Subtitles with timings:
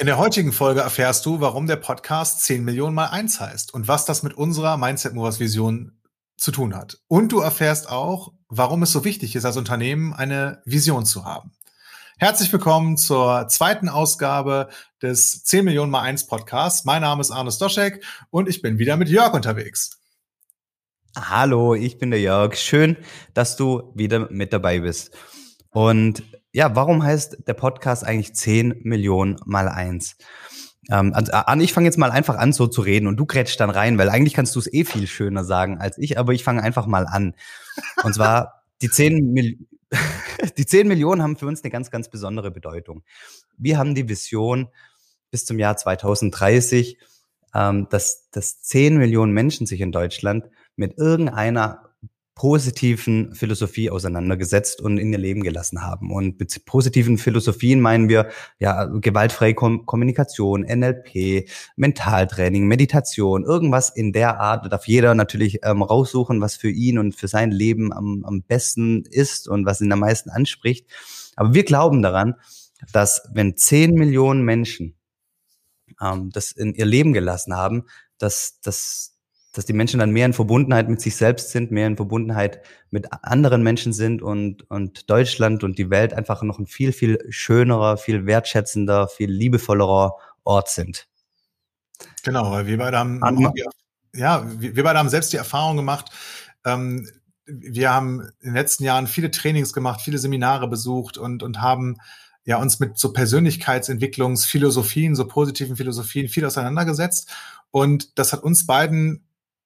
[0.00, 3.86] In der heutigen Folge erfährst du, warum der Podcast 10 Millionen mal eins heißt und
[3.86, 6.00] was das mit unserer Mindset Movers Vision
[6.38, 7.02] zu tun hat.
[7.06, 11.52] Und du erfährst auch, warum es so wichtig ist, als Unternehmen eine Vision zu haben.
[12.16, 14.70] Herzlich willkommen zur zweiten Ausgabe
[15.02, 16.86] des 10 Millionen mal eins Podcasts.
[16.86, 20.00] Mein Name ist Arne Stoschek und ich bin wieder mit Jörg unterwegs.
[21.14, 22.56] Hallo, ich bin der Jörg.
[22.56, 22.96] Schön,
[23.34, 25.14] dass du wieder mit dabei bist.
[25.68, 26.22] Und
[26.52, 30.16] ja, warum heißt der Podcast eigentlich 10 Millionen mal eins?
[30.90, 33.60] Ähm, also, Anne, ich fange jetzt mal einfach an, so zu reden und du grätschst
[33.60, 36.44] dann rein, weil eigentlich kannst du es eh viel schöner sagen als ich, aber ich
[36.44, 37.34] fange einfach mal an.
[38.02, 39.58] Und zwar, die 10, Mil
[40.56, 43.02] die 10 Millionen haben für uns eine ganz, ganz besondere Bedeutung.
[43.56, 44.68] Wir haben die Vision
[45.30, 46.98] bis zum Jahr 2030,
[47.54, 50.46] ähm, dass, dass 10 Millionen Menschen sich in Deutschland
[50.76, 51.89] mit irgendeiner
[52.40, 56.10] positiven Philosophie auseinandergesetzt und in ihr Leben gelassen haben.
[56.10, 64.14] Und mit positiven Philosophien meinen wir ja gewaltfreie Kom Kommunikation, NLP, Mentaltraining, Meditation, irgendwas in
[64.14, 64.64] der Art.
[64.64, 68.40] Da darf jeder natürlich ähm, raussuchen, was für ihn und für sein Leben am, am
[68.40, 70.86] besten ist und was ihn am meisten anspricht.
[71.36, 72.36] Aber wir glauben daran,
[72.90, 74.96] dass wenn zehn Millionen Menschen
[76.00, 77.84] ähm, das in ihr Leben gelassen haben,
[78.16, 79.19] dass, dass
[79.52, 83.08] dass die Menschen dann mehr in Verbundenheit mit sich selbst sind, mehr in Verbundenheit mit
[83.22, 87.96] anderen Menschen sind und, und Deutschland und die Welt einfach noch ein viel, viel schönerer,
[87.96, 91.08] viel wertschätzender, viel liebevollerer Ort sind.
[92.22, 93.52] Genau, weil wir beide haben, haben
[94.14, 96.10] ja, wir, wir beide haben selbst die Erfahrung gemacht,
[96.64, 97.08] ähm,
[97.46, 101.96] wir haben in den letzten Jahren viele Trainings gemacht, viele Seminare besucht und, und haben
[102.44, 107.32] ja uns mit so Persönlichkeitsentwicklungsphilosophien, so positiven Philosophien viel auseinandergesetzt.
[107.70, 109.24] Und das hat uns beiden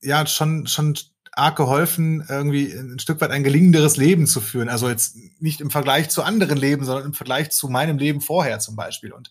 [0.00, 0.94] ja schon, schon
[1.32, 4.68] arg geholfen, irgendwie ein Stück weit ein gelingenderes Leben zu führen.
[4.68, 8.58] Also jetzt nicht im Vergleich zu anderen Leben, sondern im Vergleich zu meinem Leben vorher
[8.58, 9.12] zum Beispiel.
[9.12, 9.30] Und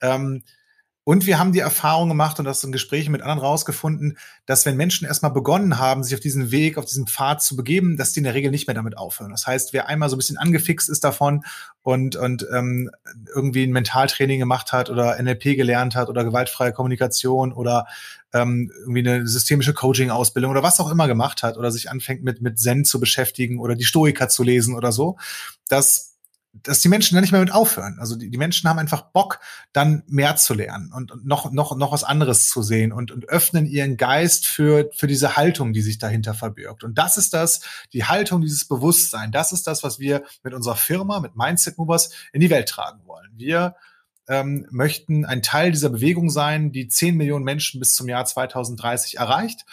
[0.00, 0.44] ähm,
[1.10, 4.16] und wir haben die Erfahrung gemacht und das in Gesprächen mit anderen rausgefunden,
[4.46, 7.96] dass wenn Menschen erstmal begonnen haben, sich auf diesen Weg, auf diesen Pfad zu begeben,
[7.96, 9.32] dass die in der Regel nicht mehr damit aufhören.
[9.32, 11.42] Das heißt, wer einmal so ein bisschen angefixt ist davon
[11.82, 12.92] und, und ähm,
[13.34, 17.88] irgendwie ein Mentaltraining gemacht hat oder NLP gelernt hat oder gewaltfreie Kommunikation oder
[18.32, 22.40] ähm, irgendwie eine systemische Coaching-Ausbildung oder was auch immer gemacht hat oder sich anfängt mit,
[22.40, 25.18] mit Zen zu beschäftigen oder die Stoiker zu lesen oder so,
[25.66, 26.09] dass
[26.52, 27.98] dass die Menschen da nicht mehr mit aufhören.
[28.00, 29.38] Also die, die Menschen haben einfach Bock,
[29.72, 33.28] dann mehr zu lernen und, und noch, noch, noch was anderes zu sehen und, und
[33.28, 36.82] öffnen ihren Geist für, für diese Haltung, die sich dahinter verbirgt.
[36.82, 37.60] Und das ist das,
[37.92, 39.30] die Haltung, dieses Bewusstsein.
[39.30, 43.00] Das ist das, was wir mit unserer Firma, mit Mindset Movers in die Welt tragen
[43.06, 43.30] wollen.
[43.36, 43.76] Wir
[44.28, 49.18] ähm, möchten ein Teil dieser Bewegung sein, die 10 Millionen Menschen bis zum Jahr 2030
[49.18, 49.64] erreicht.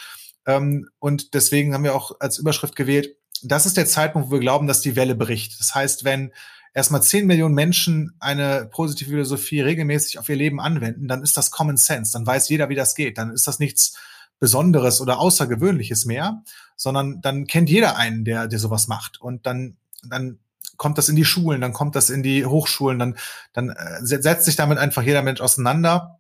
[0.46, 4.40] Ähm, und deswegen haben wir auch als Überschrift gewählt, das ist der Zeitpunkt, wo wir
[4.40, 5.60] glauben, dass die Welle bricht.
[5.60, 6.32] Das heißt, wenn
[6.78, 11.50] erstmal 10 Millionen Menschen eine positive Philosophie regelmäßig auf ihr Leben anwenden, dann ist das
[11.50, 12.14] Common Sense.
[12.14, 13.18] Dann weiß jeder, wie das geht.
[13.18, 13.98] Dann ist das nichts
[14.38, 16.44] Besonderes oder Außergewöhnliches mehr,
[16.76, 19.20] sondern dann kennt jeder einen, der, der sowas macht.
[19.20, 19.78] Und dann,
[20.08, 20.38] dann
[20.78, 23.18] kommt das in die Schulen, dann kommt das in die Hochschulen, dann,
[23.54, 26.20] dann äh, setzt sich damit einfach jeder Mensch auseinander.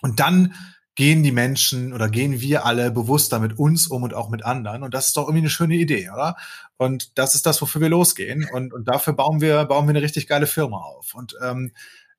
[0.00, 0.54] Und dann
[0.94, 4.82] gehen die Menschen oder gehen wir alle bewusster mit uns um und auch mit anderen.
[4.82, 6.36] Und das ist doch irgendwie eine schöne Idee, oder?
[6.76, 8.46] Und das ist das, wofür wir losgehen.
[8.52, 11.14] Und, und dafür bauen wir, bauen wir eine richtig geile Firma auf.
[11.14, 11.72] Und ähm,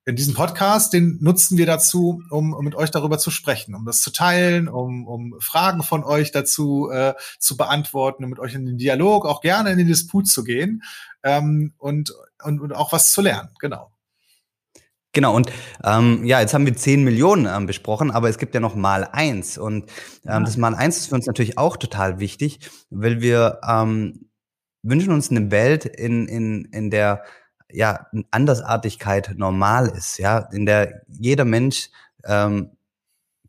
[0.05, 3.85] in diesem Podcast, den nutzen wir dazu, um, um mit euch darüber zu sprechen, um
[3.85, 8.55] das zu teilen, um, um Fragen von euch dazu äh, zu beantworten, um mit euch
[8.55, 10.81] in den Dialog, auch gerne in den Disput zu gehen
[11.21, 13.49] ähm, und, und, und auch was zu lernen.
[13.59, 13.91] Genau.
[15.13, 15.51] Genau, und
[15.83, 19.03] ähm, ja, jetzt haben wir 10 Millionen ähm, besprochen, aber es gibt ja noch mal
[19.11, 19.57] eins.
[19.57, 19.91] Und
[20.25, 24.29] ähm, das mal eins ist für uns natürlich auch total wichtig, weil wir ähm,
[24.83, 27.23] wünschen uns eine Welt, in, in, in der
[27.69, 31.89] ja Andersartigkeit normal ist, ja, in der jeder Mensch
[32.25, 32.71] ähm,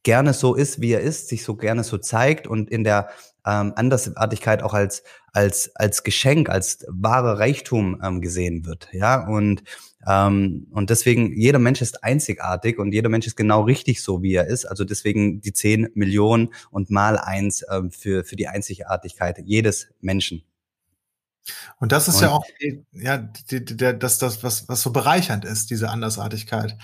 [0.02, 3.10] gerne so ist, wie er ist, sich so gerne so zeigt und in der
[3.46, 5.02] ähm, Andersartigkeit auch als
[5.32, 9.62] als als Geschenk, als wahre Reichtum ähm, gesehen wird, ja und
[10.06, 14.34] ähm, und deswegen jeder Mensch ist einzigartig und jeder Mensch ist genau richtig so, wie
[14.34, 14.64] er ist.
[14.64, 20.44] Also deswegen die 10 Millionen und mal eins ähm, für für die Einzigartigkeit jedes Menschen.
[21.78, 22.44] Und das ist und, ja auch
[22.92, 26.76] ja die, die, der, das das was was so bereichernd ist diese Andersartigkeit.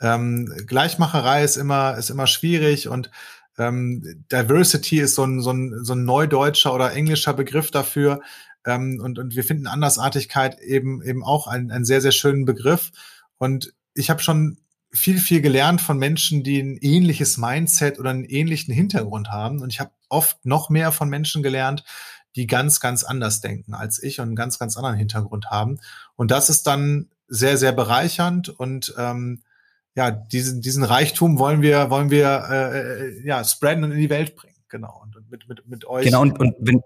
[0.00, 3.10] Ähm, Gleichmacherei ist immer ist immer schwierig und
[3.58, 8.20] ähm, Diversity ist so ein, so, ein, so ein neudeutscher oder englischer Begriff dafür.
[8.66, 12.90] Ähm, und, und wir finden Andersartigkeit eben, eben auch einen, einen sehr, sehr schönen Begriff.
[13.38, 14.58] Und ich habe schon
[14.90, 19.60] viel, viel gelernt von Menschen, die ein ähnliches Mindset oder einen ähnlichen Hintergrund haben.
[19.60, 21.84] Und ich habe oft noch mehr von Menschen gelernt,
[22.36, 25.78] die ganz, ganz anders denken als ich und einen ganz, ganz anderen Hintergrund haben.
[26.16, 29.42] Und das ist dann sehr, sehr bereichernd und ähm,
[29.96, 34.10] ja, diesen, diesen Reichtum wollen wir, wollen wir äh, äh, ja, spreaden und in die
[34.10, 34.56] Welt bringen.
[34.68, 35.02] Genau.
[35.02, 36.04] Und mit, mit, mit euch.
[36.04, 36.82] Genau, und, und wenn,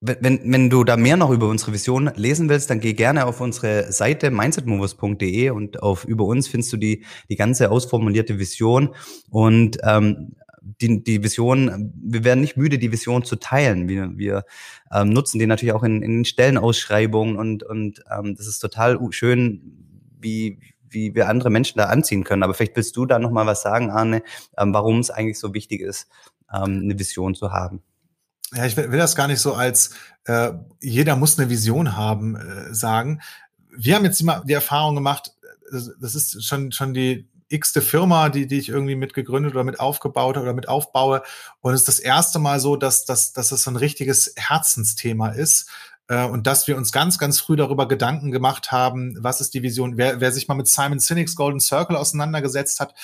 [0.00, 3.40] wenn, wenn du da mehr noch über unsere Vision lesen willst, dann geh gerne auf
[3.40, 8.94] unsere Seite mindsetmovers.de und auf über uns findest du die, die ganze ausformulierte Vision.
[9.30, 13.86] Und ähm, die, die Vision, wir werden nicht müde, die Vision zu teilen.
[13.86, 14.44] Wir, wir
[14.92, 19.60] ähm, nutzen die natürlich auch in, in Stellenausschreibungen und, und ähm, das ist total schön,
[20.20, 20.58] wie,
[20.94, 22.42] wie wir andere Menschen da anziehen können.
[22.42, 24.22] Aber vielleicht willst du da nochmal was sagen, Arne,
[24.56, 26.08] ähm, warum es eigentlich so wichtig ist,
[26.52, 27.82] ähm, eine Vision zu haben.
[28.54, 29.90] Ja, ich will, will das gar nicht so als
[30.24, 33.20] äh, jeder muss eine Vision haben äh, sagen.
[33.76, 35.32] Wir haben jetzt immer die Erfahrung gemacht,
[35.70, 39.64] das, das ist schon schon die x-te Firma, die, die ich irgendwie mit gegründet oder
[39.64, 41.22] mit aufgebaut oder mit aufbaue.
[41.60, 45.28] Und es ist das erste Mal so, dass, dass, dass es so ein richtiges Herzensthema
[45.28, 45.70] ist.
[46.08, 49.62] Äh, und dass wir uns ganz, ganz früh darüber Gedanken gemacht haben, was ist die
[49.62, 49.96] Vision.
[49.96, 52.94] Wer, wer sich mal mit Simon Sinek's Golden Circle auseinandergesetzt hat,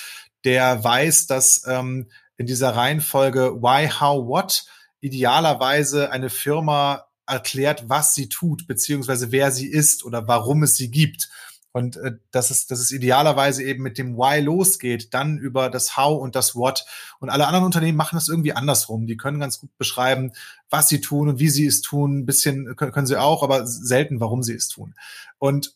[0.43, 4.65] der weiß, dass ähm, in dieser Reihenfolge Why, How, What
[4.99, 10.91] idealerweise eine Firma erklärt, was sie tut, beziehungsweise wer sie ist oder warum es sie
[10.91, 11.29] gibt.
[11.73, 15.95] Und äh, dass, es, dass es idealerweise eben mit dem Why losgeht, dann über das
[15.97, 16.85] How und das What.
[17.19, 19.07] Und alle anderen Unternehmen machen das irgendwie andersrum.
[19.07, 20.33] Die können ganz gut beschreiben,
[20.69, 22.19] was sie tun und wie sie es tun.
[22.19, 24.95] Ein bisschen können, sie auch, aber selten, warum sie es tun.
[25.39, 25.75] Und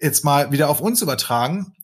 [0.00, 1.74] jetzt mal wieder auf uns übertragen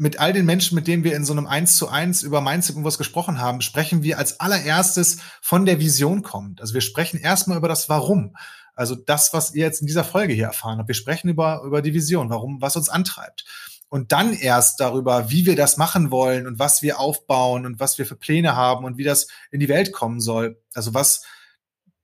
[0.00, 2.76] mit all den Menschen, mit denen wir in so einem Eins zu eins über Mindset
[2.76, 6.62] und was gesprochen haben, sprechen wir als allererstes von der Vision kommt.
[6.62, 8.34] Also wir sprechen erstmal über das Warum.
[8.80, 10.88] Also das, was ihr jetzt in dieser Folge hier erfahren habt.
[10.88, 13.44] Wir sprechen über, über die Vision, warum, was uns antreibt.
[13.90, 17.98] Und dann erst darüber, wie wir das machen wollen und was wir aufbauen und was
[17.98, 20.62] wir für Pläne haben und wie das in die Welt kommen soll.
[20.72, 21.26] Also was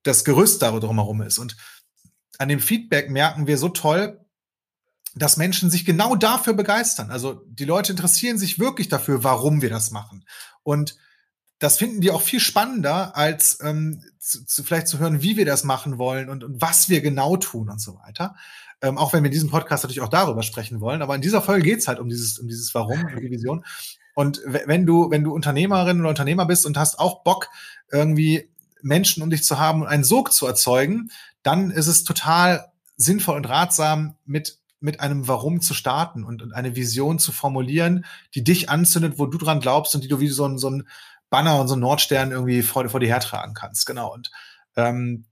[0.02, 1.38] das Gerüst darüber drumherum ist.
[1.38, 1.56] Und
[2.36, 4.20] an dem Feedback merken wir so toll,
[5.14, 7.10] dass Menschen sich genau dafür begeistern.
[7.10, 10.26] Also die Leute interessieren sich wirklich dafür, warum wir das machen.
[10.62, 10.98] Und
[11.58, 15.46] das finden die auch viel spannender, als ähm, zu, zu, vielleicht zu hören, wie wir
[15.46, 18.36] das machen wollen und, und was wir genau tun und so weiter.
[18.82, 21.00] Ähm, auch wenn wir in diesem Podcast natürlich auch darüber sprechen wollen.
[21.00, 23.64] Aber in dieser Folge geht's halt um dieses, um dieses Warum und die Vision.
[24.14, 27.48] Und wenn du, wenn du Unternehmerin oder Unternehmer bist und hast auch Bock,
[27.90, 28.50] irgendwie
[28.82, 31.10] Menschen um dich zu haben und einen Sog zu erzeugen,
[31.42, 36.52] dann ist es total sinnvoll und ratsam, mit mit einem Warum zu starten und, und
[36.52, 38.04] eine Vision zu formulieren,
[38.34, 40.86] die dich anzündet, wo du dran glaubst und die du wie so ein, so ein
[41.30, 43.86] Banner und so ein Nordstern irgendwie vor, vor dir hertragen kannst.
[43.86, 44.12] Genau.
[44.12, 44.30] Und
[44.76, 45.26] ähm,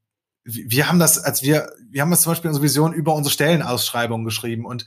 [0.45, 3.33] wir haben das, als wir, wir haben das zum Beispiel in unserer Vision über unsere
[3.33, 4.85] Stellenausschreibung geschrieben und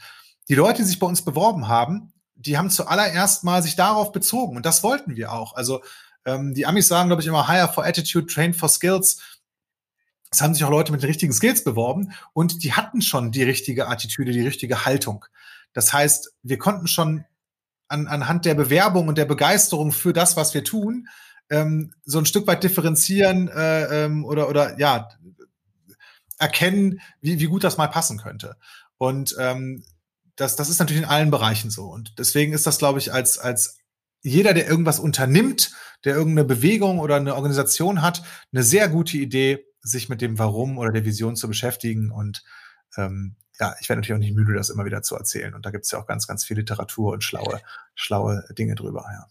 [0.50, 4.56] die Leute, die sich bei uns beworben haben, die haben zuallererst mal sich darauf bezogen
[4.56, 5.56] und das wollten wir auch.
[5.56, 5.82] Also
[6.26, 9.20] ähm, die Amis sagen, glaube ich, immer Hire for Attitude, Train for Skills.
[10.30, 13.44] Es haben sich auch Leute mit den richtigen Skills beworben und die hatten schon die
[13.44, 15.26] richtige Attitüde, die richtige Haltung.
[15.74, 17.26] Das heißt, wir konnten schon
[17.88, 21.08] an, anhand der Bewerbung und der Begeisterung für das, was wir tun,
[21.50, 25.10] ähm, so ein Stück weit differenzieren äh, ähm, oder, oder ja,
[26.38, 28.58] erkennen, wie, wie gut das mal passen könnte.
[28.98, 29.84] Und ähm,
[30.36, 31.86] das, das ist natürlich in allen Bereichen so.
[31.86, 33.80] Und deswegen ist das, glaube ich, als, als
[34.22, 35.72] jeder, der irgendwas unternimmt,
[36.04, 40.78] der irgendeine Bewegung oder eine Organisation hat, eine sehr gute Idee, sich mit dem Warum
[40.78, 42.12] oder der Vision zu beschäftigen.
[42.12, 42.44] Und
[42.98, 45.54] ähm, ja, ich werde natürlich auch nicht müde, das immer wieder zu erzählen.
[45.54, 47.60] Und da gibt es ja auch ganz, ganz viel Literatur und schlaue,
[47.96, 49.28] schlaue Dinge drüber, ja.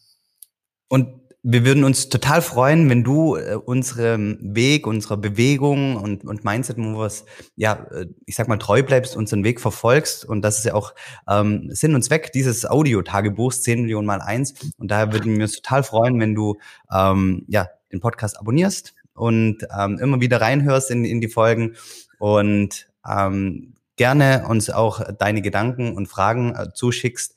[0.88, 6.44] Und wir würden uns total freuen, wenn du äh, unserem Weg, unserer Bewegung und, und
[6.44, 7.24] Mindset Movers,
[7.54, 10.24] ja, äh, ich sag mal, treu bleibst, unseren Weg verfolgst.
[10.24, 10.92] Und das ist ja auch
[11.28, 14.54] ähm, Sinn und Zweck dieses Audio-Tagebuchs 10 Millionen mal eins.
[14.76, 16.56] Und daher würden wir uns total freuen, wenn du
[16.92, 21.76] ähm, ja, den Podcast abonnierst und ähm, immer wieder reinhörst in, in die Folgen
[22.18, 27.34] und ähm, gerne uns auch deine Gedanken und Fragen äh, zuschickst.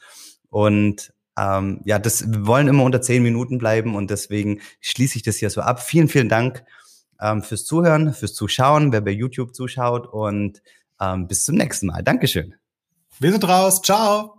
[0.49, 5.23] Und ähm, ja, das, wir wollen immer unter zehn Minuten bleiben und deswegen schließe ich
[5.23, 5.81] das hier so ab.
[5.81, 6.63] Vielen, vielen Dank
[7.21, 10.61] ähm, fürs Zuhören, fürs Zuschauen, wer bei YouTube zuschaut und
[10.99, 12.03] ähm, bis zum nächsten Mal.
[12.03, 12.55] Dankeschön.
[13.19, 13.81] Wir sind raus.
[13.81, 14.38] Ciao.